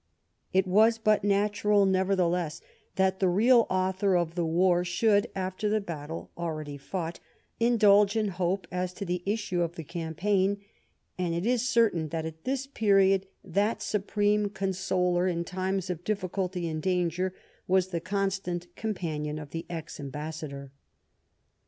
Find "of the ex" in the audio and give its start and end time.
19.37-19.99